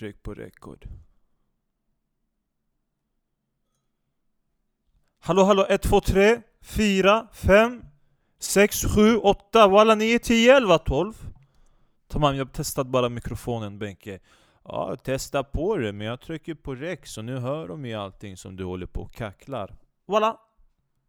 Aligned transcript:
tryck 0.00 0.22
på 0.22 0.34
record. 0.34 0.88
Hallå 5.18 5.44
hallå 5.44 5.66
1, 5.68 5.82
2, 5.82 6.00
3, 6.00 6.42
4, 6.62 7.26
5, 7.32 7.82
6, 8.38 8.84
7, 8.94 9.16
8, 9.16 9.68
walla 9.68 9.94
9, 9.94 10.18
10, 10.18 10.56
11, 10.56 10.78
12 10.78 11.14
Tamam, 12.08 12.36
jag 12.36 12.44
har 12.44 12.52
testat 12.52 12.86
bara 12.86 13.08
mikrofonen 13.08 13.78
Benke 13.78 14.20
Ja, 14.64 14.96
testa 14.96 15.44
på 15.44 15.76
det, 15.76 15.92
men 15.92 16.06
jag 16.06 16.20
trycker 16.20 16.54
på 16.54 16.74
rec. 16.74 17.00
Så 17.04 17.22
nu 17.22 17.38
hör 17.38 17.68
de 17.68 17.84
ju 17.84 17.94
allting 17.94 18.36
som 18.36 18.56
du 18.56 18.64
håller 18.64 18.86
på 18.86 19.00
och 19.00 19.14
kacklar 19.14 19.76
Voilà! 20.06 20.36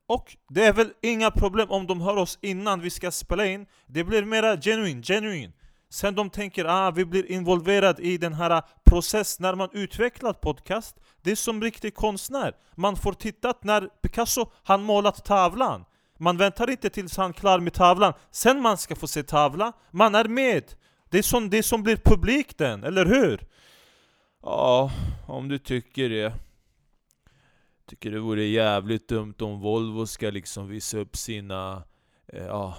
Och 0.06 0.38
det 0.50 0.66
är 0.66 0.74
väl 0.74 0.94
inga 1.02 1.32
problem 1.32 1.72
om 1.72 1.88
de 1.88 2.02
hör 2.02 2.18
oss 2.18 2.40
innan 2.42 2.82
vi 2.82 2.90
ska 2.90 3.12
spela 3.12 3.46
in 3.46 3.66
Det 3.86 4.04
blir 4.04 4.26
mera 4.26 4.58
genuine, 4.62 5.04
genuine 5.04 5.54
Sen 5.92 6.16
de 6.16 6.30
tänker 6.30 6.66
ah, 6.66 6.92
vi 6.92 7.06
blir 7.06 7.32
involverade 7.32 8.02
i 8.02 8.18
den 8.18 8.34
här 8.34 8.50
ah, 8.50 8.62
processen 8.84 9.44
när 9.44 9.56
man 9.56 9.70
utvecklar 9.74 10.34
podcast 10.34 10.96
Det 11.22 11.32
är 11.32 11.36
som 11.36 11.62
riktig 11.62 11.96
konstnär. 11.96 12.56
Man 12.76 12.96
får 12.96 13.14
titta 13.14 13.54
när 13.62 13.82
Picasso 13.82 14.52
han 14.64 14.84
målat 14.84 15.26
tavlan. 15.26 15.86
Man 16.20 16.38
väntar 16.38 16.70
inte 16.70 16.90
tills 16.90 17.18
han 17.18 17.30
är 17.30 17.34
klar 17.34 17.60
med 17.60 17.74
tavlan. 17.74 18.14
Sen 18.32 18.62
man 18.62 18.78
ska 18.78 18.96
få 18.96 19.08
se 19.08 19.24
tavlan. 19.24 19.74
Man 19.92 20.16
är 20.16 20.26
med. 20.26 20.64
Det 21.10 21.18
är 21.18 21.24
som, 21.24 21.50
det 21.50 21.64
som 21.64 21.84
blir 21.84 21.98
publik 21.98 22.58
den, 22.58 22.84
eller 22.84 23.06
hur? 23.06 23.48
Ja, 24.42 24.92
om 25.28 25.48
du 25.48 25.58
tycker 25.58 26.10
det. 26.10 26.34
Tycker 27.90 28.12
det 28.12 28.20
vore 28.20 28.44
jävligt 28.44 29.08
dumt 29.08 29.36
om 29.40 29.60
Volvo 29.60 30.06
ska 30.06 30.30
liksom 30.30 30.68
visa 30.68 30.98
upp 30.98 31.18
sina 31.18 31.84
eh, 32.28 32.46
ja, 32.46 32.78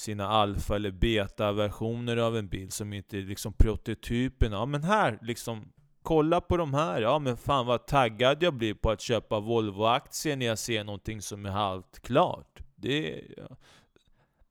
sina 0.00 0.28
alfa 0.28 0.76
eller 0.76 0.90
beta 0.90 1.52
versioner 1.52 2.16
av 2.16 2.36
en 2.36 2.48
bil 2.48 2.70
som 2.70 2.92
inte 2.92 3.18
är 3.18 3.22
liksom 3.22 3.52
prototypen. 3.52 4.52
Ja 4.52 4.66
men 4.66 4.84
här 4.84 5.18
liksom, 5.22 5.72
kolla 6.02 6.40
på 6.40 6.56
de 6.56 6.74
här. 6.74 7.02
Ja 7.02 7.18
men 7.18 7.36
fan 7.36 7.66
vad 7.66 7.86
taggad 7.86 8.42
jag 8.42 8.54
blir 8.54 8.74
på 8.74 8.90
att 8.90 9.00
köpa 9.00 9.40
Volvo-aktier 9.40 10.36
när 10.36 10.46
jag 10.46 10.58
ser 10.58 10.84
någonting 10.84 11.22
som 11.22 11.46
är 11.46 11.50
halvt 11.50 12.00
klart. 12.02 12.60
Det... 12.76 13.24
Ja. 13.36 13.56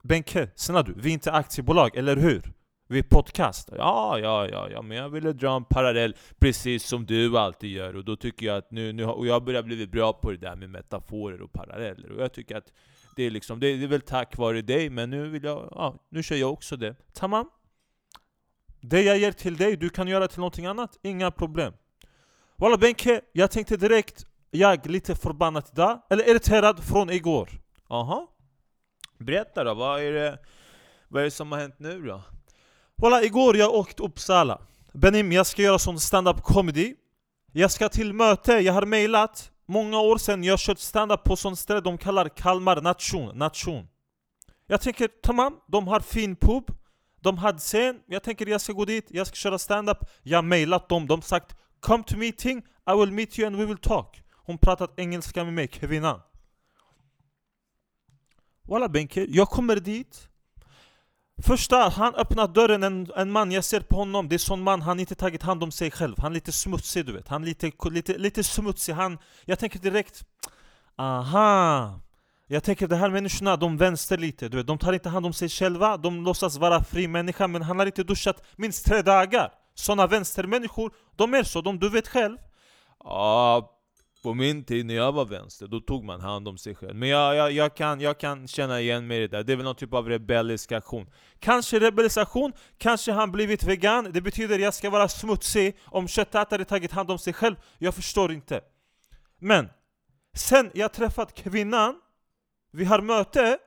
Benke, 0.04 0.50
snälla 0.56 0.84
du, 0.84 0.94
vi 0.98 1.10
är 1.10 1.14
inte 1.14 1.32
aktiebolag, 1.32 1.96
eller 1.96 2.16
hur? 2.16 2.54
Vi 2.88 3.00
är 3.00 3.04
podcast. 3.04 3.70
Ja, 3.78 4.20
ja, 4.20 4.48
ja, 4.48 4.70
ja, 4.70 4.82
men 4.82 4.98
jag 4.98 5.10
ville 5.10 5.34
dra 5.34 5.56
en 5.56 5.66
parallell 5.66 6.16
precis 6.40 6.84
som 6.84 7.06
du 7.06 7.38
alltid 7.38 7.70
gör 7.70 7.96
och 7.96 8.06
då 8.06 8.16
tycker 8.16 8.46
jag 8.46 8.58
att 8.58 8.72
nu, 8.72 8.94
nu 8.94 9.06
och 9.06 9.28
jag 9.28 9.44
börjar 9.44 9.64
bli 9.64 9.88
bra 9.88 10.14
på 10.14 10.32
det 10.32 10.38
där 10.38 10.56
med 10.56 10.70
metaforer 10.70 11.42
och 11.42 11.52
paralleller 11.52 12.12
och 12.12 12.24
jag 12.24 12.34
tycker 12.34 12.58
att 12.58 12.72
det 13.20 13.26
är, 13.26 13.32
liksom, 13.32 13.60
det 13.60 13.68
är 13.68 13.88
väl 13.88 14.02
tack 14.02 14.38
vare 14.38 14.62
dig, 14.62 14.90
men 14.90 15.10
nu 15.10 15.30
vill 15.30 15.44
jag, 15.44 15.70
ja, 15.72 15.96
nu 16.10 16.24
kör 16.24 16.36
jag 16.36 16.54
också 16.54 16.78
det. 16.78 16.96
Tamam? 17.14 17.50
Det 18.82 19.02
jag 19.02 19.18
ger 19.18 19.32
till 19.32 19.58
dig, 19.58 19.78
du 19.78 19.90
kan 19.90 20.08
göra 20.08 20.28
till 20.28 20.40
någonting 20.40 20.66
annat, 20.66 21.00
inga 21.02 21.32
problem. 21.32 21.74
Walla 22.56 22.78
Benke, 22.78 23.22
jag 23.32 23.52
tänkte 23.52 23.78
direkt, 23.78 24.26
jag 24.52 24.86
är 24.86 24.90
lite 24.90 25.16
förbannad 25.16 25.64
idag, 25.72 26.02
eller 26.10 26.30
irriterad 26.30 26.84
från 26.84 27.10
igår. 27.10 27.50
Aha. 27.90 28.28
Berätta 29.18 29.64
då, 29.64 29.74
vad 29.74 30.02
är 30.02 30.14
det, 30.14 30.40
vad 31.08 31.22
är 31.22 31.26
det 31.26 31.32
som 31.32 31.52
har 31.52 31.60
hänt 31.60 31.80
nu 31.80 32.02
då? 32.02 32.22
Walla, 32.96 33.24
igår 33.24 33.58
jag 33.58 33.74
åkte 33.74 34.04
Uppsala. 34.04 34.62
Benim, 34.94 35.32
jag 35.32 35.48
ska 35.48 35.62
göra 35.62 35.80
sån 35.80 36.00
stand-up 36.00 36.42
comedy. 36.42 36.96
Jag 37.52 37.72
ska 37.72 37.90
till 37.90 38.14
möte, 38.14 38.54
jag 38.54 38.74
har 38.74 38.86
mejlat 38.86 39.52
Många 39.72 40.00
år 40.00 40.18
sedan 40.18 40.44
jag 40.44 40.60
kört 40.60 40.80
standup 40.80 41.24
på 41.24 41.36
sån 41.36 41.56
ställe 41.56 41.82
de 41.82 41.98
kallar 41.98 42.30
Kalmar 42.30 42.82
nation, 42.82 43.38
nation. 43.38 43.88
Jag 44.68 44.82
tänker, 44.82 45.08
tamam, 45.08 45.60
de 45.68 45.88
har 45.88 46.00
fin 46.00 46.36
pub 46.36 46.72
De 47.22 47.38
hade 47.38 47.58
scen, 47.58 48.00
jag 48.08 48.24
tänker 48.24 48.48
jag 48.48 48.62
ska 48.62 48.74
gå 48.74 48.86
dit, 48.86 49.08
jag 49.10 49.28
ska 49.28 49.36
köra 49.36 49.60
standup. 49.60 49.98
Jag 50.24 50.46
mejlat 50.46 50.90
dem, 50.90 51.08
de 51.08 51.22
sagt 51.22 51.56
Come 51.80 52.04
to 52.04 52.18
meeting, 52.18 52.58
I 52.60 53.00
will 53.00 53.12
meet 53.12 53.40
you 53.40 53.48
and 53.48 53.56
we 53.56 53.66
will 53.66 53.78
talk. 53.78 54.22
Hon 54.36 54.58
pratat 54.58 55.00
engelska 55.00 55.44
med 55.44 55.54
mig, 55.54 55.68
kvinnan. 55.68 56.22
Walla 58.64 58.90
Benke, 58.90 59.26
jag 59.30 59.50
kommer 59.50 59.76
dit. 59.76 60.30
Första, 61.44 61.90
han 61.90 62.16
öppnar 62.16 62.48
dörren, 62.48 62.84
en, 62.84 63.12
en 63.16 63.32
man, 63.32 63.52
jag 63.52 63.64
ser 63.64 63.80
på 63.80 63.96
honom, 63.96 64.30
det 64.30 64.36
är 64.36 64.38
sån 64.38 64.64
man, 64.64 64.82
han 64.82 65.00
inte 65.00 65.16
tagit 65.16 65.44
hand 65.44 65.64
om 65.64 65.72
sig 65.72 65.92
själv. 65.92 66.16
Han 66.18 66.32
är 66.32 66.36
lite 66.36 66.52
smutsig 66.52 67.06
du 67.06 67.14
vet, 67.14 67.28
han 67.28 67.44
är 67.44 67.48
lite, 67.48 67.72
lite, 67.90 68.18
lite 68.18 68.44
smutsig, 68.44 68.94
han... 68.94 69.18
Jag 69.46 69.60
tänker 69.60 69.80
direkt 69.80 70.24
Aha! 70.96 72.00
Jag 72.48 72.64
tänker 72.64 72.88
de 72.88 72.96
här 72.96 73.10
människorna, 73.10 73.56
de 73.56 73.78
vänster 73.78 74.18
lite, 74.18 74.50
du 74.50 74.58
vet, 74.58 74.68
de 74.68 74.78
tar 74.78 74.94
inte 74.94 75.10
hand 75.10 75.26
om 75.26 75.34
sig 75.34 75.50
själva, 75.50 75.98
de 75.98 76.24
låtsas 76.24 76.58
vara 76.58 76.84
fri 76.84 77.08
människa 77.08 77.48
men 77.48 77.62
han 77.62 77.80
har 77.80 77.86
inte 77.86 78.04
duschat 78.04 78.44
minst 78.56 78.86
tre 78.86 79.02
dagar. 79.02 79.52
Såna 79.76 80.08
vänstermänniskor, 80.08 80.94
de 81.16 81.34
är 81.34 81.44
så, 81.44 81.62
de, 81.62 81.80
du 81.80 81.90
vet 81.90 82.08
själv. 82.08 82.38
Uh, 83.06 83.66
på 84.22 84.34
min 84.34 84.64
tid 84.64 84.86
när 84.86 84.94
jag 84.96 85.12
var 85.12 85.26
vänster, 85.26 85.68
då 85.68 85.80
tog 85.80 86.04
man 86.04 86.22
hand 86.22 86.48
om 86.48 86.58
sig 86.58 86.76
själv. 86.76 86.96
Men 86.96 87.10
jag, 87.10 87.36
jag, 87.36 87.52
jag, 87.52 87.76
kan, 87.76 88.02
jag 88.02 88.18
kan 88.18 88.48
känna 88.48 88.82
igen 88.82 89.08
mig 89.08 89.18
i 89.18 89.22
det 89.22 89.28
där, 89.28 89.44
det 89.44 89.54
är 89.54 89.58
väl 89.58 89.66
någon 89.66 89.76
typ 89.76 89.94
av 89.94 90.10
rebellisk 90.10 90.72
aktion. 90.72 91.10
Kanske 91.40 91.80
rebellisation, 91.80 92.54
kanske 92.78 93.12
han 93.12 93.32
blivit 93.32 93.64
vegan, 93.64 94.12
det 94.12 94.22
betyder 94.22 94.56
att 94.56 94.62
jag 94.62 94.74
ska 94.74 94.90
vara 94.90 95.08
smutsig 95.08 95.78
om 95.86 96.08
köttätare 96.08 96.66
tagit 96.66 96.92
hand 96.92 97.12
om 97.12 97.20
sig 97.20 97.34
själv. 97.34 97.56
Jag 97.78 97.96
förstår 97.96 98.32
inte. 98.32 98.62
Men, 99.40 99.70
sen 100.34 100.72
jag 100.74 100.94
träffat 100.94 101.34
kvinnan, 101.36 101.96
vi 102.72 102.86
har 102.86 103.02
möte, 103.02 103.58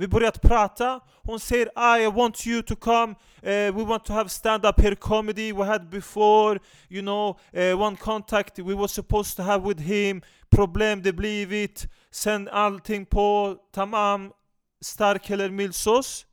vi 0.00 0.08
börjat 0.08 0.42
prata, 0.42 1.00
hon 1.22 1.40
säger 1.40 1.98
I 1.98 2.06
want 2.06 2.46
you 2.46 2.62
to 2.62 2.76
come, 2.76 3.14
uh, 3.42 3.76
we 3.76 3.84
want 3.84 4.04
to 4.04 4.12
have 4.12 4.28
stand-up 4.28 4.80
here 4.80 4.96
comedy 4.96 5.52
we 5.52 5.64
had 5.64 5.90
before, 5.90 6.58
you 6.88 7.02
know, 7.02 7.38
uh, 7.56 7.82
one 7.82 7.96
contact 7.96 8.58
we 8.58 8.74
were 8.74 8.88
supposed 8.88 9.36
to 9.36 9.42
have 9.42 9.68
with 9.68 9.80
him, 9.80 10.22
problem 10.50 11.02
det 11.02 11.12
blivit, 11.12 11.86
sen 12.10 12.48
allting 12.48 13.06
på 13.06 13.56
tamam, 13.72 14.32
stark 14.80 15.30
eller 15.30 15.50
milsås. 15.50 16.26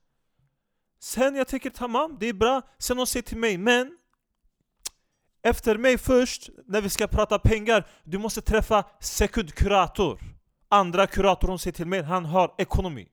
Sen 1.00 1.36
jag 1.36 1.48
tänker 1.48 1.70
tamam, 1.70 2.18
det 2.20 2.30
är 2.30 2.34
bra, 2.34 2.62
sen 2.80 2.98
hon 2.98 3.08
säger 3.08 3.24
till 3.24 3.38
mig 3.38 3.58
men 3.58 3.98
efter 5.44 5.78
mig 5.78 5.98
först, 5.98 6.50
när 6.68 6.82
vi 6.82 6.90
ska 6.90 7.08
prata 7.08 7.40
pengar, 7.40 7.88
du 8.04 8.18
måste 8.18 8.42
träffa 8.42 8.84
sekundkurator. 9.00 10.20
Andra 10.70 11.08
kurator 11.08 11.48
hon 11.48 11.60
säger 11.60 11.76
till 11.76 11.88
mig, 11.88 12.02
han 12.02 12.26
har 12.26 12.56
ekonomi. 12.58 13.08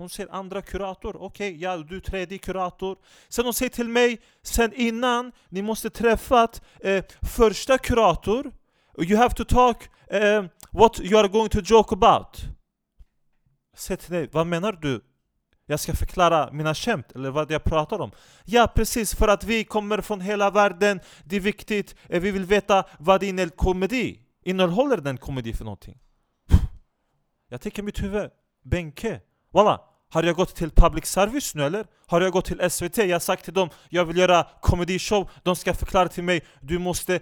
Hon 0.00 0.08
säger 0.08 0.32
andra 0.32 0.62
kurator, 0.62 1.16
okej, 1.16 1.48
okay, 1.48 1.62
ja 1.62 1.76
du 1.76 2.00
tredje 2.00 2.38
kurator. 2.38 2.98
Sen 3.28 3.44
hon 3.44 3.54
säger 3.54 3.70
till 3.70 3.88
mig, 3.88 4.20
sen 4.42 4.72
innan, 4.74 5.32
ni 5.48 5.62
måste 5.62 5.90
träffat 5.90 6.62
eh, 6.80 7.04
första 7.22 7.78
kurator. 7.78 8.52
You 8.98 9.16
have 9.16 9.34
to 9.34 9.44
talk 9.44 9.88
eh, 10.06 10.44
what 10.70 11.00
you 11.00 11.20
are 11.20 11.28
going 11.28 11.48
to 11.48 11.60
joke 11.64 11.94
about. 11.94 12.38
Säg 13.76 13.96
till 13.96 14.12
dig, 14.12 14.28
vad 14.32 14.46
menar 14.46 14.72
du? 14.72 15.04
Jag 15.66 15.80
ska 15.80 15.94
förklara 15.94 16.52
mina 16.52 16.74
skämt, 16.74 17.12
eller 17.14 17.30
vad 17.30 17.50
jag 17.50 17.64
pratar 17.64 18.00
om. 18.00 18.10
Ja, 18.44 18.72
precis, 18.74 19.14
för 19.14 19.28
att 19.28 19.44
vi 19.44 19.64
kommer 19.64 20.00
från 20.00 20.20
hela 20.20 20.50
världen, 20.50 21.00
det 21.24 21.36
är 21.36 21.40
viktigt, 21.40 21.94
eh, 22.08 22.20
vi 22.20 22.30
vill 22.30 22.44
veta 22.44 22.84
vad 22.98 23.20
din 23.20 23.50
komedi 23.50 24.20
innehåller 24.44 24.96
den 24.96 25.18
komedi 25.18 25.52
för 25.52 25.64
någonting. 25.64 25.98
Jag 27.48 27.60
tänker 27.60 27.82
mitt 27.82 28.02
huvud, 28.02 28.30
Benke, 28.64 29.20
Walla, 29.52 29.80
har 30.10 30.22
jag 30.22 30.36
gått 30.36 30.54
till 30.54 30.70
public 30.70 31.06
service 31.06 31.54
nu 31.54 31.64
eller? 31.64 31.86
Har 32.06 32.20
jag 32.20 32.32
gått 32.32 32.44
till 32.44 32.70
SVT? 32.70 32.98
Jag 32.98 33.14
har 33.14 33.20
sagt 33.20 33.44
till 33.44 33.54
dem 33.54 33.68
jag 33.88 34.04
vill 34.04 34.16
göra 34.16 34.46
komedishow, 34.60 35.30
De 35.42 35.56
ska 35.56 35.74
förklara 35.74 36.08
till 36.08 36.24
mig 36.24 36.44
du 36.60 36.78
måste, 36.78 37.20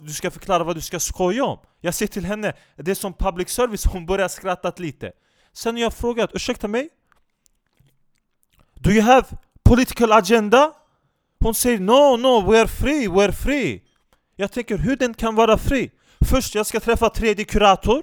du 0.00 0.12
ska 0.12 0.30
förklara 0.30 0.64
vad 0.64 0.76
du 0.76 0.80
ska 0.80 1.00
skoja 1.00 1.44
om 1.44 1.58
Jag 1.80 1.94
säger 1.94 2.12
till 2.12 2.24
henne, 2.24 2.52
det 2.76 2.90
är 2.90 2.94
som 2.94 3.12
public 3.12 3.48
service, 3.48 3.84
hon 3.86 4.06
börjar 4.06 4.28
skratta 4.28 4.72
lite 4.76 5.12
Sen 5.52 5.74
har 5.74 5.82
jag 5.82 5.94
frågat, 5.94 6.30
ursäkta 6.34 6.68
mig? 6.68 6.88
Do 8.74 8.90
you 8.90 9.02
have 9.02 9.26
political 9.62 10.12
agenda? 10.12 10.72
Hon 11.40 11.54
säger 11.54 11.78
no, 11.78 12.16
no, 12.16 12.50
we 12.50 12.60
are 12.60 12.68
free, 12.68 13.08
we 13.08 13.24
are 13.24 13.32
free 13.32 13.82
Jag 14.36 14.52
tänker 14.52 14.78
hur 14.78 14.96
den 14.96 15.14
kan 15.14 15.34
vara 15.34 15.58
fri? 15.58 15.90
Först 16.20 16.54
jag 16.54 16.66
ska 16.66 16.80
träffa 16.80 17.10
tredje 17.10 17.44
kurator 17.44 18.02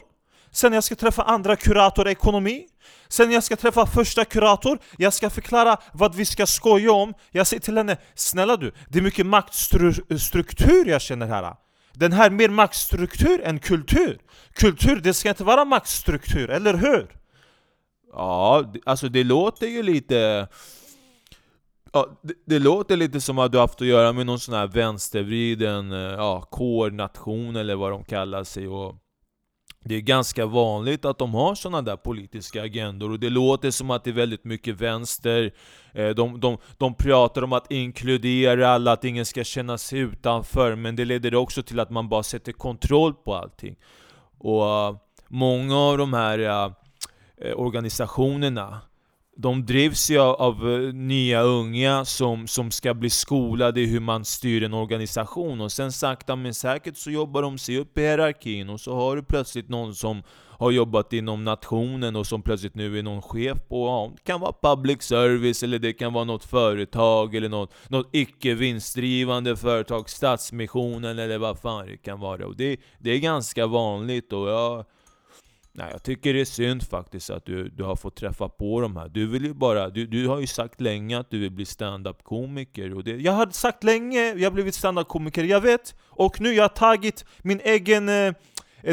Sen 0.56 0.74
jag 0.74 0.84
ska 0.84 0.96
träffa 0.96 1.24
andra 1.24 1.56
kurator 1.56 2.08
i 2.08 2.12
ekonomi. 2.12 2.68
Sen 3.08 3.32
jag 3.32 3.44
ska 3.44 3.56
träffa 3.56 3.86
första 3.86 4.26
kurator, 4.26 4.80
jag 4.98 5.14
ska 5.14 5.30
förklara 5.30 5.78
vad 5.94 6.16
vi 6.16 6.26
ska 6.26 6.46
skoja 6.46 6.92
om. 6.92 7.14
Jag 7.32 7.48
säger 7.48 7.62
till 7.62 7.78
henne, 7.78 7.98
snälla 8.16 8.58
du, 8.58 8.72
det 8.90 9.00
är 9.00 9.04
mycket 9.04 9.26
maktstruktur 9.26 10.86
jag 10.86 11.02
känner 11.02 11.28
här. 11.28 11.56
Den 11.94 12.12
här 12.12 12.30
mer 12.30 12.50
maktstruktur 12.50 13.42
än 13.42 13.60
kultur. 13.60 14.20
Kultur, 14.54 14.96
det 14.96 15.14
ska 15.14 15.30
inte 15.30 15.44
vara 15.44 15.66
maktstruktur, 15.66 16.50
eller 16.50 16.74
hur? 16.74 17.08
Ja, 18.12 18.74
alltså 18.86 19.10
det 19.10 19.24
låter 19.24 19.68
ju 19.68 19.84
lite... 19.84 20.48
Ja, 21.94 22.20
det, 22.24 22.34
det, 22.46 22.60
låter 22.60 22.98
lite 22.98 23.22
som 23.22 23.40
att 23.40 23.52
du 23.52 23.60
haft 23.60 23.82
att 23.82 23.88
göra 23.88 24.14
med 24.14 24.26
någon 24.26 24.40
sån 24.40 24.56
här 24.56 24.68
vänstervriden 24.68 25.92
eh, 25.92 26.00
ja, 26.00 26.42
kårnation 26.42 27.56
eller 27.56 27.76
vad 27.76 27.92
de 27.92 28.04
kallar 28.04 28.44
sig 28.44 28.68
och 28.68 28.96
det 29.88 29.96
är 29.96 30.02
ganska 30.02 30.46
vanligt 30.46 31.06
att 31.06 31.18
de 31.18 31.34
har 31.34 31.56
sådana 31.56 31.82
där 31.82 31.96
politiska 31.96 32.64
agendor 32.64 33.12
och 33.12 33.20
det 33.20 33.30
låter 33.30 33.72
som 33.72 33.92
att 33.92 34.04
det 34.04 34.10
är 34.10 34.14
väldigt 34.14 34.44
mycket 34.44 34.82
vänster. 34.82 35.52
Eh, 35.94 36.10
de, 36.10 36.40
de, 36.40 36.58
de 36.78 36.94
pratar 36.94 37.42
om 37.42 37.54
att 37.54 37.72
inkludera 37.72 38.70
alla, 38.70 38.92
att 38.92 39.04
ingen 39.04 39.26
ska 39.26 39.44
känna 39.44 39.78
sig 39.78 40.00
utanför 40.00 40.76
Men 40.76 40.96
det 40.96 41.06
leder 41.06 41.36
också 41.36 41.64
till 41.64 41.80
att 41.80 41.90
man 41.90 42.10
bara 42.10 42.24
sätter 42.24 42.52
kontroll 42.52 43.14
på 43.14 43.36
allting. 43.36 43.76
Och 44.38 44.66
eh, 44.66 44.96
många 45.28 45.78
av 45.78 45.98
de 45.98 46.14
här 46.14 46.40
eh, 46.40 47.54
organisationerna 47.56 48.82
de 49.38 49.66
drivs 49.66 50.10
ju 50.10 50.20
av, 50.20 50.36
av 50.36 50.72
eh, 50.74 50.94
nya 50.94 51.42
unga 51.42 52.06
som, 52.06 52.48
som 52.48 52.72
ska 52.72 52.94
bli 52.94 53.10
skolade 53.10 53.82
i 53.82 53.86
hur 53.86 54.00
man 54.00 54.26
styr 54.26 54.64
en 54.64 54.74
organisation 54.74 55.62
och 55.62 55.72
sen 55.72 55.92
sakta 55.92 56.36
men 56.36 56.54
säkert 56.54 56.98
så 56.98 57.12
jobbar 57.12 57.42
de 57.42 57.58
sig 57.58 57.78
upp 57.78 57.98
i 57.98 58.02
hierarkin 58.02 58.70
och 58.70 58.82
så 58.82 58.96
har 58.96 59.16
du 59.16 59.24
plötsligt 59.24 59.70
någon 59.70 59.96
som 59.96 60.24
har 60.58 60.72
jobbat 60.72 61.14
inom 61.14 61.44
nationen 61.44 62.16
och 62.16 62.28
som 62.28 62.42
plötsligt 62.42 62.76
nu 62.76 63.00
är 63.00 63.04
någon 63.04 63.22
chef 63.22 63.58
på, 63.68 63.88
ja, 63.88 64.12
det 64.16 64.24
kan 64.24 64.42
vara 64.42 64.76
public 64.76 65.04
service 65.04 65.64
eller 65.64 65.80
det 65.80 65.94
kan 65.94 66.14
vara 66.14 66.24
något 66.24 66.46
företag 66.46 67.36
eller 67.36 67.50
något, 67.50 67.74
något 67.88 68.10
icke 68.12 68.54
vinstdrivande 68.54 69.56
företag, 69.56 70.10
Stadsmissionen 70.10 71.20
eller 71.20 71.38
vad 71.38 71.60
fan 71.60 71.86
det 71.86 71.98
kan 71.98 72.20
vara. 72.20 72.48
Och 72.48 72.56
det, 72.56 72.80
det 73.00 73.12
är 73.12 73.20
ganska 73.20 73.68
vanligt 73.68 74.34
och 74.34 74.50
jag 74.50 74.86
Nej, 75.78 75.88
jag 75.92 76.04
tycker 76.04 76.34
det 76.34 76.42
är 76.42 76.46
synd 76.46 76.84
faktiskt 76.84 77.30
att 77.30 77.46
du, 77.46 77.70
du 77.70 77.84
har 77.84 77.96
fått 77.96 78.16
träffa 78.16 78.50
på 78.50 78.82
de 78.82 78.98
här. 78.98 79.10
Du 79.10 79.28
vill 79.28 79.46
ju 79.46 79.54
bara, 79.54 79.90
du, 79.90 80.08
du 80.08 80.28
har 80.28 80.40
ju 80.40 80.48
sagt 80.48 80.82
länge 80.82 81.20
att 81.20 81.30
du 81.30 81.40
vill 81.40 81.52
bli 81.52 81.66
stand-up 81.66 82.24
komiker 82.24 82.96
och 82.96 83.04
det, 83.04 83.12
Jag 83.12 83.32
har 83.32 83.48
sagt 83.52 83.84
länge, 83.84 84.34
jag 84.34 84.44
har 84.44 84.52
blivit 84.52 84.76
stand-up 84.76 85.08
komiker, 85.08 85.44
jag 85.44 85.62
vet. 85.62 85.96
Och 86.04 86.42
nu 86.42 86.54
jag 86.54 86.64
har 86.64 86.70
tagit 86.70 87.26
min 87.42 87.60
egen 87.64 88.10
eh, 88.10 88.34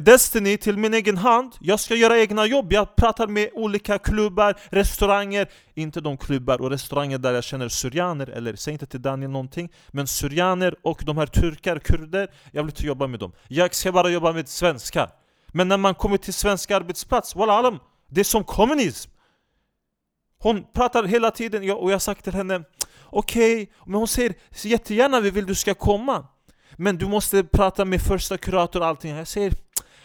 Destiny 0.03 0.57
till 0.57 0.79
min 0.79 0.95
egen 0.95 1.17
hand. 1.17 1.53
Jag 1.61 1.81
ska 1.81 1.95
göra 1.95 2.19
egna 2.19 2.47
jobb, 2.47 2.73
jag 2.73 2.97
pratar 2.97 3.27
med 3.27 3.49
olika 3.53 3.99
klubbar, 3.99 4.55
restauranger. 4.71 5.49
Inte 5.75 6.01
de 6.01 6.17
klubbar 6.17 6.61
och 6.61 6.71
restauranger 6.71 7.19
där 7.19 7.33
jag 7.33 7.45
känner 7.45 7.69
syrianer, 7.69 8.31
eller 8.31 8.57
säg 8.57 8.73
inte 8.73 8.87
till 8.87 9.03
Daniel 9.03 9.31
någonting. 9.31 9.73
Men 9.89 10.07
syrianer 10.07 10.75
och 10.83 11.03
de 11.07 11.19
här 11.19 11.27
turkar, 11.27 11.79
kurder, 11.79 12.29
jag 12.53 12.63
vill 12.63 12.71
inte 12.71 12.87
jobba 12.87 13.07
med 13.07 13.21
dem. 13.21 13.33
Jag 13.49 13.75
ska 13.75 13.93
bara 13.93 14.09
jobba 14.09 14.33
med 14.33 14.49
svenskar. 14.49 15.22
Men 15.53 15.69
när 15.69 15.77
man 15.77 15.95
kommer 15.95 16.17
till 16.17 16.35
svensk 16.35 16.71
arbetsplats, 16.71 17.37
walla 17.37 17.53
alam, 17.53 17.79
det 18.09 18.21
är 18.21 18.25
som 18.25 18.45
kommunism! 18.45 19.11
Hon 20.39 20.65
pratar 20.73 21.05
hela 21.05 21.31
tiden, 21.31 21.63
och 21.63 21.91
jag 21.91 21.95
har 21.95 21.99
sagt 21.99 22.25
till 22.25 22.35
henne 22.35 22.63
Okej, 23.15 23.63
okay, 23.63 23.75
men 23.87 23.95
hon 23.95 24.09
säger 24.09 24.35
jättegärna 24.63 25.21
vi 25.21 25.31
vill 25.31 25.47
du 25.47 25.55
ska 25.55 25.75
komma 25.75 26.27
Men 26.77 26.99
du 26.99 27.07
måste 27.07 27.45
prata 27.45 27.85
med 27.85 28.03
första 28.03 28.39
kurator 28.39 28.81
och 28.81 28.87
allting 28.87 29.17
Jag 29.17 29.29
säger 29.29 29.53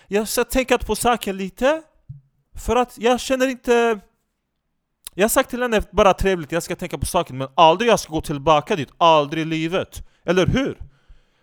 Jag 0.07 0.27
ska 0.27 0.43
tänka 0.43 0.77
på 0.77 0.95
saken 0.95 1.37
lite 1.37 1.81
För 2.55 2.75
att 2.75 2.97
jag 2.97 3.19
känner 3.19 3.47
inte 3.47 3.99
Jag 5.13 5.23
har 5.23 5.29
sagt 5.29 5.49
till 5.49 5.61
henne 5.61 5.81
bara 5.91 6.13
trevligt, 6.13 6.51
jag 6.51 6.63
ska 6.63 6.75
tänka 6.75 6.97
på 6.97 7.05
saken 7.05 7.37
Men 7.37 7.47
aldrig 7.55 7.89
jag 7.89 7.99
ska 7.99 8.13
gå 8.13 8.21
tillbaka 8.21 8.75
dit, 8.75 8.89
aldrig 8.97 9.41
i 9.41 9.45
livet 9.45 10.07
Eller 10.25 10.47
hur? 10.47 10.77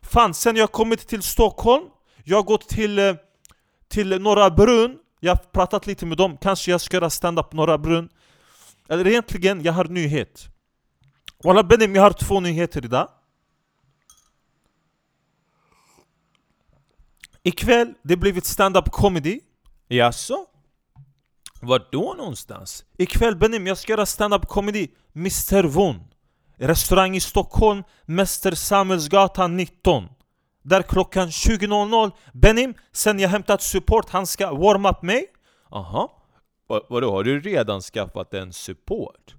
Fan, 0.03 0.35
sen 0.35 0.57
jag 0.57 0.73
kommit 0.73 1.09
till 1.09 1.23
Stockholm 1.23 1.85
Jag 2.25 2.37
har 2.37 2.43
gått 2.43 2.69
till 2.69 2.99
eh, 2.99 3.15
till 3.95 4.21
Norra 4.21 4.51
Brunn, 4.51 4.99
jag 5.21 5.33
har 5.33 5.37
pratat 5.37 5.87
lite 5.87 6.07
med 6.07 6.19
dem, 6.19 6.37
kanske 6.37 6.71
jag 6.71 6.81
ska 6.81 6.97
göra 6.97 7.11
stand-up 7.11 7.53
Norra 7.53 7.79
Brunn. 7.79 8.09
Eller 8.89 9.07
egentligen, 9.07 9.63
jag 9.63 9.73
har 9.73 9.85
nyhet. 9.85 10.49
Walla 11.45 11.63
Benim, 11.63 11.95
jag 11.95 12.03
har 12.03 12.11
två 12.11 12.41
nyheter 12.41 12.85
idag. 12.85 13.09
Ikväll, 17.43 17.95
det 18.03 18.17
blivit 18.17 18.47
stand-up 18.47 18.91
comedy. 18.91 19.41
Jaså? 19.89 20.47
Vart 21.61 21.93
då 21.93 22.15
någonstans? 22.19 22.85
Ikväll 22.99 23.37
Benim, 23.37 23.67
jag 23.67 23.79
ska 23.79 23.93
göra 23.93 24.07
stand-up 24.07 24.47
comedy. 24.47 24.89
Mr 25.17 25.63
Von. 25.63 26.01
Restaurang 26.57 27.17
i 27.17 27.21
Stockholm, 27.21 27.83
Mäster 28.05 28.55
Samuelsgatan 28.55 29.57
19 29.57 30.09
där 30.65 30.83
klockan 30.83 31.29
20.00 31.29 32.13
Benim, 32.33 32.75
sen 32.93 33.19
jag 33.19 33.29
hämtat 33.29 33.63
support, 33.63 34.11
han 34.11 34.27
ska 34.27 34.55
warm 34.55 34.87
up 34.87 35.03
mig 35.03 35.27
Aha, 35.71 36.23
Va 36.69 36.81
vadå, 36.89 37.11
har 37.11 37.25
du 37.25 37.41
redan 37.41 37.81
skaffat 37.81 38.35
en 38.35 38.53
support? 38.53 39.35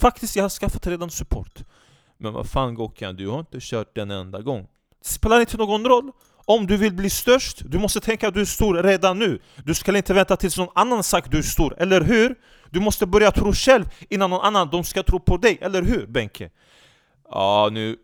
Faktiskt, 0.00 0.36
jag 0.36 0.44
har 0.44 0.48
skaffat 0.48 0.86
redan 0.86 1.10
support 1.10 1.64
Men 2.18 2.32
vad 2.32 2.48
fan 2.48 2.74
Gokkan, 2.74 3.16
du 3.16 3.28
har 3.28 3.38
inte 3.38 3.58
kört 3.60 3.98
en 3.98 4.10
enda 4.10 4.40
gång 4.40 4.68
Det 5.02 5.08
spelar 5.08 5.40
inte 5.40 5.56
någon 5.56 5.84
roll 5.84 6.12
om 6.48 6.66
du 6.66 6.76
vill 6.76 6.92
bli 6.92 7.10
störst, 7.10 7.62
du 7.64 7.78
måste 7.78 8.00
tänka 8.00 8.28
att 8.28 8.34
du 8.34 8.40
är 8.40 8.44
stor 8.44 8.82
redan 8.82 9.18
nu 9.18 9.40
Du 9.64 9.74
ska 9.74 9.96
inte 9.96 10.14
vänta 10.14 10.36
tills 10.36 10.58
någon 10.58 10.72
annan 10.74 11.02
sagt 11.02 11.30
du 11.30 11.38
är 11.38 11.42
stor, 11.42 11.74
eller 11.78 12.00
hur? 12.00 12.34
Du 12.70 12.80
måste 12.80 13.06
börja 13.06 13.30
tro 13.30 13.52
själv 13.52 13.84
innan 14.10 14.30
någon 14.30 14.40
annan 14.40 14.70
de 14.70 14.84
ska 14.84 15.02
tro 15.02 15.20
på 15.20 15.36
dig, 15.36 15.58
eller 15.60 15.82
hur 15.82 16.06
Benke? 16.06 16.50
Ja, 17.30 17.68
nu, 17.72 17.96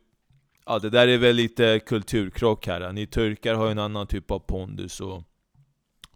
Ja 0.66 0.78
det 0.78 0.90
där 0.90 1.08
är 1.08 1.18
väl 1.18 1.36
lite 1.36 1.80
kulturkrock 1.86 2.66
här, 2.66 2.92
ni 2.92 3.06
turkar 3.06 3.54
har 3.54 3.64
ju 3.64 3.70
en 3.72 3.78
annan 3.78 4.06
typ 4.06 4.30
av 4.30 4.38
pondus 4.38 5.00
och 5.00 5.22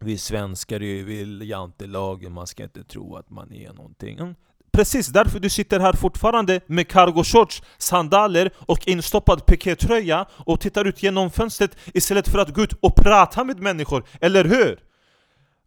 vi 0.00 0.18
svenskar 0.18 0.82
är 0.82 1.10
ju 1.10 1.44
jantelagen, 1.44 2.32
man 2.32 2.46
ska 2.46 2.62
inte 2.62 2.84
tro 2.84 3.16
att 3.16 3.30
man 3.30 3.52
är 3.52 3.72
någonting 3.72 4.18
mm. 4.18 4.34
Precis, 4.72 5.06
därför 5.06 5.40
du 5.40 5.50
sitter 5.50 5.80
här 5.80 5.92
fortfarande 5.92 6.60
med 6.66 6.88
cargo 6.88 7.24
shorts, 7.24 7.62
sandaler 7.78 8.50
och 8.58 8.88
instoppad 8.88 9.46
pikétröja 9.46 10.26
och 10.30 10.60
tittar 10.60 10.84
ut 10.84 11.02
genom 11.02 11.30
fönstret 11.30 11.76
istället 11.94 12.28
för 12.28 12.38
att 12.38 12.54
gå 12.54 12.62
ut 12.62 12.72
och 12.72 12.96
prata 12.96 13.44
med 13.44 13.60
människor, 13.60 14.04
eller 14.20 14.44
hur? 14.44 14.78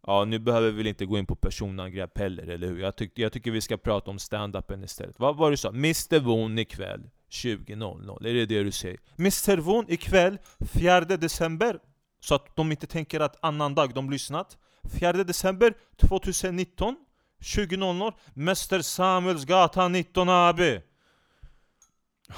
Ja, 0.06 0.24
nu 0.24 0.38
behöver 0.38 0.70
vi 0.70 0.76
väl 0.76 0.86
inte 0.86 1.06
gå 1.06 1.18
in 1.18 1.26
på 1.26 1.36
personangrepp 1.36 2.18
heller, 2.18 2.46
eller 2.46 2.66
hur? 2.68 2.80
Jag, 2.80 2.96
tyck, 2.96 3.12
jag 3.14 3.32
tycker 3.32 3.50
vi 3.50 3.60
ska 3.60 3.76
prata 3.76 4.10
om 4.10 4.18
stand-upen 4.18 4.84
istället. 4.84 5.18
Vad 5.18 5.36
var 5.36 5.50
det 5.50 5.52
du 5.52 5.56
sa? 5.56 5.68
Mr 5.68 6.20
Woon 6.20 6.58
ikväll 6.58 7.10
20.00, 7.30 8.26
är 8.26 8.34
det 8.34 8.46
det 8.46 8.62
du 8.62 8.72
säger? 8.72 8.98
Mr 9.18 9.56
Von 9.56 9.84
ikväll, 9.88 10.38
4 10.72 11.00
december, 11.00 11.78
så 12.20 12.34
att 12.34 12.56
de 12.56 12.70
inte 12.70 12.86
tänker 12.86 13.20
att 13.20 13.44
annan 13.44 13.74
dag 13.74 13.94
de 13.94 14.10
lyssnat 14.10 14.58
4 15.00 15.12
december 15.12 15.74
2019, 16.00 16.96
20.00, 17.40 18.12
Mäster 18.34 18.82
Samuelsgatan 18.82 19.92
19 19.92 20.28
AB 20.28 20.60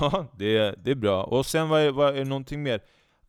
Ja, 0.00 0.26
det, 0.38 0.84
det 0.84 0.90
är 0.90 0.94
bra. 0.94 1.24
Och 1.24 1.46
sen 1.46 1.68
vad 1.68 1.80
är, 1.80 1.90
vad 1.90 2.08
är 2.08 2.18
det 2.18 2.24
någonting 2.24 2.62
mer? 2.62 2.80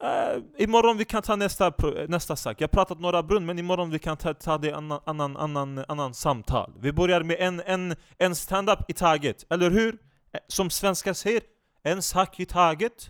Uh, 0.03 0.43
imorgon 0.57 0.97
vi 0.97 1.05
kan 1.05 1.21
ta 1.21 1.35
nästa, 1.35 1.73
nästa 2.07 2.35
sak. 2.35 2.61
Jag 2.61 2.67
har 2.67 2.69
pratat 2.69 2.99
Norra 2.99 3.23
Brunn, 3.23 3.45
men 3.45 3.59
imorgon 3.59 3.89
vi 3.89 3.99
kan 3.99 4.17
ta, 4.17 4.33
ta 4.33 4.57
det 4.57 4.71
annan, 4.71 4.99
annan, 5.05 5.37
annan, 5.37 5.85
annan 5.87 6.13
samtal. 6.13 6.73
Vi 6.79 6.91
börjar 6.91 7.23
med 7.23 7.37
en, 7.39 7.61
en, 7.65 7.95
en 8.17 8.35
stand-up 8.35 8.79
i 8.87 8.93
taget, 8.93 9.45
eller 9.49 9.71
hur? 9.71 9.97
Eh, 10.33 10.39
som 10.47 10.69
svenskar 10.69 11.13
säger, 11.13 11.41
en 11.83 12.01
sak 12.01 12.39
i 12.39 12.45
taget. 12.45 13.09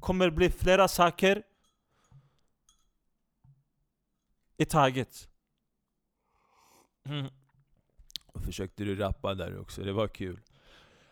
Kommer 0.00 0.30
bli 0.30 0.50
flera 0.50 0.88
saker 0.88 1.42
i 4.56 4.64
taget. 4.64 5.28
Mm. 7.08 7.26
Och 8.26 8.44
försökte 8.44 8.84
du 8.84 8.94
rappa 8.94 9.34
där 9.34 9.58
också, 9.58 9.82
det 9.82 9.92
var 9.92 10.08
kul. 10.08 10.40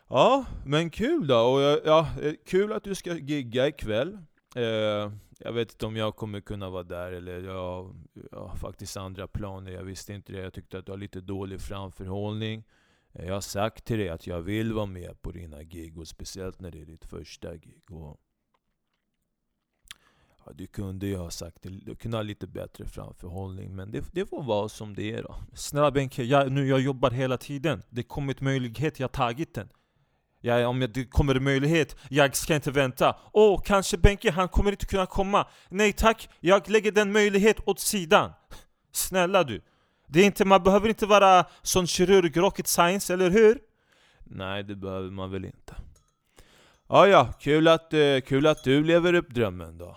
Ja, 0.08 0.44
men 0.66 0.90
kul 0.90 1.26
då. 1.26 1.38
Och 1.38 1.80
ja, 1.84 2.08
eh, 2.22 2.32
kul 2.46 2.72
att 2.72 2.84
du 2.84 2.94
ska 2.94 3.14
gigga 3.14 3.66
ikväll. 3.66 4.18
Eh, 4.56 5.12
jag 5.38 5.52
vet 5.52 5.72
inte 5.72 5.86
om 5.86 5.96
jag 5.96 6.16
kommer 6.16 6.40
kunna 6.40 6.70
vara 6.70 6.82
där, 6.82 7.12
eller 7.12 7.40
jag, 7.40 7.94
jag 8.30 8.46
har 8.46 8.56
faktiskt 8.56 8.96
andra 8.96 9.26
planer. 9.26 9.72
Jag 9.72 9.84
visste 9.84 10.12
inte 10.12 10.32
det. 10.32 10.38
Jag 10.38 10.52
tyckte 10.52 10.78
att 10.78 10.86
du 10.86 10.92
har 10.92 10.98
lite 10.98 11.20
dålig 11.20 11.60
framförhållning. 11.60 12.64
Jag 13.12 13.34
har 13.34 13.40
sagt 13.40 13.84
till 13.84 13.98
dig 13.98 14.08
att 14.08 14.26
jag 14.26 14.42
vill 14.42 14.72
vara 14.72 14.86
med 14.86 15.22
på 15.22 15.30
dina 15.30 15.62
gig, 15.62 15.98
och 15.98 16.08
speciellt 16.08 16.60
när 16.60 16.70
det 16.70 16.80
är 16.80 16.86
ditt 16.86 17.04
första 17.04 17.56
gig. 17.56 17.90
Och 17.90 18.20
ja, 20.44 20.52
du 20.54 20.66
kunde 20.66 21.06
ju 21.06 21.16
ha 21.16 21.30
sagt 21.30 21.62
det, 21.62 21.68
du 21.68 21.94
kunde 21.94 22.16
ha 22.16 22.22
lite 22.22 22.46
bättre 22.46 22.86
framförhållning, 22.86 23.76
men 23.76 23.90
det, 23.90 24.04
det 24.12 24.26
får 24.26 24.42
vara 24.42 24.68
som 24.68 24.94
det 24.94 25.12
är 25.12 25.22
då. 25.22 25.34
Snälla 25.54 25.90
Benke, 25.90 26.22
jag, 26.22 26.52
nu, 26.52 26.66
jag 26.66 26.80
jobbar 26.80 27.10
hela 27.10 27.38
tiden. 27.38 27.82
Det 27.90 28.02
kommit 28.02 28.40
möjlighet, 28.40 29.00
jag 29.00 29.04
har 29.04 29.12
tagit 29.12 29.54
den. 29.54 29.68
Ja, 30.44 30.66
om 30.66 30.80
det 30.80 31.04
kommer 31.04 31.40
möjlighet, 31.40 31.96
jag 32.08 32.36
ska 32.36 32.54
inte 32.54 32.70
vänta. 32.70 33.16
Åh, 33.32 33.54
oh, 33.54 33.62
kanske 33.62 33.98
Benke, 33.98 34.30
han 34.30 34.48
kommer 34.48 34.70
inte 34.70 34.86
kunna 34.86 35.06
komma. 35.06 35.46
Nej 35.68 35.92
tack, 35.92 36.28
jag 36.40 36.68
lägger 36.70 36.92
den 36.92 37.12
möjlighet 37.12 37.68
åt 37.68 37.80
sidan. 37.80 38.32
Snälla 38.92 39.44
du. 39.44 39.62
Det 40.12 40.20
är 40.20 40.26
inte, 40.26 40.44
man 40.44 40.62
behöver 40.62 40.88
inte 40.88 41.06
vara 41.06 41.46
sån 41.62 41.86
kirurg, 41.86 42.36
rocket 42.36 42.66
science, 42.66 43.14
eller 43.14 43.30
hur? 43.30 43.60
Nej, 44.24 44.62
det 44.62 44.76
behöver 44.76 45.10
man 45.10 45.30
väl 45.30 45.44
inte. 45.44 45.74
Ja, 46.88 47.06
ja, 47.06 47.32
kul 47.40 47.68
att, 47.68 47.92
eh, 47.92 48.20
kul 48.20 48.46
att 48.46 48.64
du 48.64 48.84
lever 48.84 49.14
upp 49.14 49.28
drömmen 49.28 49.78
då. 49.78 49.96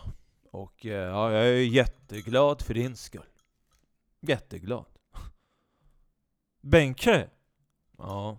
Och 0.51 0.85
eh, 0.85 0.91
ja, 0.91 1.31
jag 1.31 1.47
är 1.47 1.53
jätteglad 1.53 2.61
för 2.61 2.73
din 2.73 2.95
skull. 2.95 3.29
Jätteglad. 4.21 4.85
Benke? 6.61 7.29
Ja? 7.97 8.37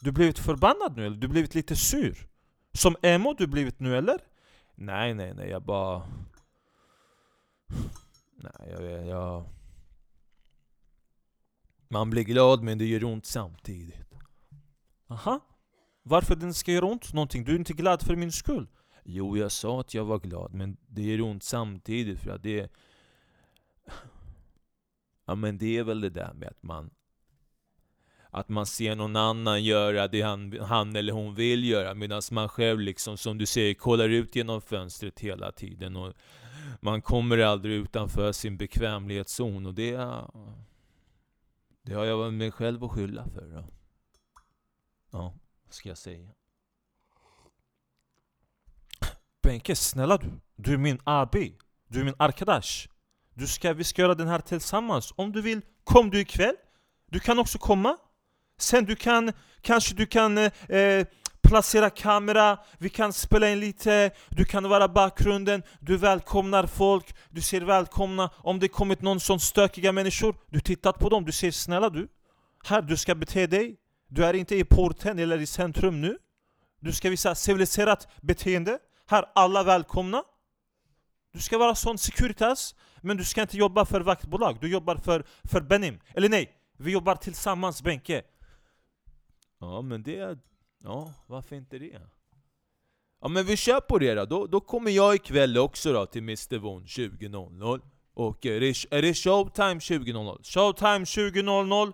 Du 0.00 0.12
blivit 0.12 0.38
förbannad 0.38 0.96
nu 0.96 1.06
eller? 1.06 1.16
Du 1.16 1.28
blivit 1.28 1.54
lite 1.54 1.76
sur? 1.76 2.28
Som 2.72 2.96
emo 3.02 3.34
du 3.34 3.46
blivit 3.46 3.80
nu 3.80 3.96
eller? 3.96 4.18
Nej, 4.74 5.14
nej, 5.14 5.34
nej, 5.34 5.48
jag 5.48 5.62
bara... 5.62 6.02
Nej, 8.36 8.70
jag... 8.70 9.06
jag 9.06 9.44
man 11.92 12.10
blir 12.10 12.22
glad 12.22 12.62
men 12.62 12.78
det 12.78 12.86
gör 12.86 13.04
ont 13.04 13.26
samtidigt. 13.26 14.14
Aha. 15.08 15.40
Varför 16.02 16.36
den 16.36 16.54
ska 16.54 16.72
göra 16.72 16.86
ont 16.86 17.12
någonting? 17.12 17.44
Du 17.44 17.52
är 17.52 17.58
inte 17.58 17.72
glad 17.72 18.02
för 18.02 18.16
min 18.16 18.32
skull. 18.32 18.68
Jo, 19.04 19.36
jag 19.36 19.52
sa 19.52 19.80
att 19.80 19.94
jag 19.94 20.04
var 20.04 20.18
glad, 20.18 20.54
men 20.54 20.76
det 20.86 21.02
gör 21.02 21.20
ont 21.20 21.42
samtidigt 21.42 22.20
för 22.20 22.30
att 22.30 22.42
det... 22.42 22.72
Ja 25.26 25.34
men 25.34 25.58
det 25.58 25.78
är 25.78 25.84
väl 25.84 26.00
det 26.00 26.10
där 26.10 26.32
med 26.32 26.48
att 26.48 26.62
man... 26.62 26.90
Att 28.30 28.48
man 28.48 28.66
ser 28.66 28.96
någon 28.96 29.16
annan 29.16 29.64
göra 29.64 30.08
det 30.08 30.22
han, 30.22 30.60
han 30.60 30.96
eller 30.96 31.12
hon 31.12 31.34
vill 31.34 31.64
göra 31.64 31.94
medan 31.94 32.22
man 32.30 32.48
själv 32.48 32.80
liksom, 32.80 33.16
som 33.16 33.38
du 33.38 33.46
säger, 33.46 33.74
kollar 33.74 34.08
ut 34.08 34.36
genom 34.36 34.60
fönstret 34.60 35.20
hela 35.20 35.52
tiden. 35.52 35.96
Och 35.96 36.14
man 36.80 37.02
kommer 37.02 37.38
aldrig 37.38 37.74
utanför 37.74 38.32
sin 38.32 38.56
bekvämlighetszon 38.56 39.66
och 39.66 39.74
det... 39.74 40.24
Det 41.82 41.94
har 41.94 42.04
jag 42.04 42.32
mig 42.32 42.50
själv 42.50 42.84
att 42.84 42.90
skylla 42.90 43.28
för 43.34 43.40
då. 43.40 43.68
Ja, 45.10 45.34
vad 45.64 45.74
ska 45.74 45.88
jag 45.88 45.98
säga? 45.98 46.28
Benke, 49.42 49.76
snälla 49.76 50.16
du. 50.16 50.40
Du 50.56 50.72
är 50.72 50.78
min 50.78 50.98
abi. 51.04 51.56
Du 51.88 52.00
är 52.00 52.04
min 52.04 52.14
arkadash. 52.18 52.88
Du 53.34 53.46
ska, 53.46 53.72
vi 53.72 53.84
ska 53.84 54.02
göra 54.02 54.14
den 54.14 54.28
här 54.28 54.38
tillsammans. 54.38 55.12
Om 55.16 55.32
du 55.32 55.42
vill, 55.42 55.60
kom 55.84 56.10
du 56.10 56.20
ikväll. 56.20 56.54
Du 57.06 57.20
kan 57.20 57.38
också 57.38 57.58
komma. 57.58 57.96
Sen 58.58 58.84
du 58.84 58.96
kan, 58.96 59.32
kanske 59.60 59.94
du 59.94 60.06
kan 60.06 60.38
eh, 60.38 60.52
eh 60.68 61.06
placera 61.52 61.90
kamera, 61.90 62.58
vi 62.78 62.88
kan 62.88 63.12
spela 63.12 63.48
in 63.48 63.60
lite, 63.60 64.10
du 64.28 64.44
kan 64.44 64.68
vara 64.68 64.88
bakgrunden, 64.88 65.62
du 65.80 65.96
välkomnar 65.96 66.66
folk, 66.66 67.14
du 67.30 67.40
ser 67.40 67.60
välkomna. 67.60 68.30
Om 68.36 68.58
det 68.58 68.68
kommit 68.68 69.02
någon 69.02 69.20
sån 69.20 69.40
stökiga 69.40 69.92
människor, 69.92 70.34
du 70.50 70.60
tittar 70.60 70.92
på 70.92 71.08
dem, 71.08 71.24
du 71.24 71.32
säger 71.32 71.52
snälla 71.52 71.90
du. 71.90 72.08
Här, 72.64 72.82
du 72.82 72.96
ska 72.96 73.14
bete 73.14 73.46
dig. 73.46 73.76
Du 74.08 74.24
är 74.24 74.34
inte 74.34 74.56
i 74.56 74.64
porten 74.64 75.18
eller 75.18 75.40
i 75.40 75.46
centrum 75.46 76.00
nu. 76.00 76.18
Du 76.80 76.92
ska 76.92 77.10
visa 77.10 77.34
civiliserat 77.34 78.08
beteende. 78.22 78.78
Här, 79.06 79.24
alla 79.34 79.62
välkomna. 79.62 80.22
Du 81.32 81.40
ska 81.40 81.58
vara 81.58 81.74
sån 81.74 81.98
Securitas, 81.98 82.74
men 83.00 83.16
du 83.16 83.24
ska 83.24 83.42
inte 83.42 83.56
jobba 83.56 83.84
för 83.84 84.00
vaktbolag. 84.00 84.58
Du 84.60 84.68
jobbar 84.68 84.96
för, 84.96 85.24
för 85.44 85.60
Benim. 85.60 86.00
Eller 86.14 86.28
nej, 86.28 86.52
vi 86.78 86.92
jobbar 86.92 87.16
tillsammans 87.16 87.82
Benke. 87.82 88.22
Ja, 89.60 89.82
men 89.82 90.02
det... 90.02 90.38
Ja, 90.84 91.14
varför 91.26 91.56
inte 91.56 91.78
det? 91.78 92.00
Ja 93.20 93.28
men 93.28 93.46
vi 93.46 93.56
kör 93.56 93.80
på 93.80 93.98
det 93.98 94.14
då. 94.14 94.24
då, 94.24 94.46
då 94.46 94.60
kommer 94.60 94.90
jag 94.90 95.14
ikväll 95.14 95.58
också 95.58 95.92
då 95.92 96.06
till 96.06 96.22
Mr 96.22 96.58
Von 96.58 96.84
20.00 96.84 97.80
Och 98.14 98.46
är 98.46 98.60
det, 98.60 98.96
är 98.98 99.02
det 99.02 99.14
showtime 99.14 99.74
20.00? 99.74 100.42
Showtime 100.42 101.04
20.00 101.04 101.92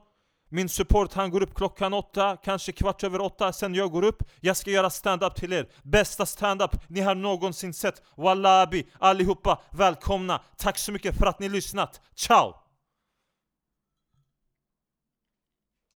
Min 0.49 0.69
support 0.69 1.15
han 1.15 1.31
går 1.31 1.43
upp 1.43 1.55
klockan 1.55 1.95
åtta, 1.95 2.37
kanske 2.45 2.73
kvart 2.73 3.05
över 3.05 3.21
åtta, 3.21 3.53
sen 3.53 3.75
jag 3.75 3.91
går 3.91 4.05
upp 4.05 4.23
Jag 4.41 4.57
ska 4.57 4.71
göra 4.71 4.91
stand-up 4.91 5.35
till 5.35 5.53
er, 5.53 5.69
bästa 5.83 6.27
stand-up 6.27 6.71
ni 6.87 7.01
har 7.01 7.15
någonsin 7.15 7.75
sett 7.75 8.03
Wallabi, 8.17 8.87
allihopa, 8.99 9.61
välkomna! 9.71 10.43
Tack 10.57 10.79
så 10.79 10.93
mycket 10.93 11.19
för 11.19 11.27
att 11.27 11.39
ni 11.39 11.49
lyssnat, 11.49 12.01
ciao! 12.15 12.68